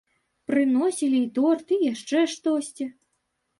Прыносілі 0.51 1.19
і 1.27 1.29
торт, 1.37 1.67
і 1.79 1.81
яшчэ 1.93 2.25
штосьці. 2.35 2.91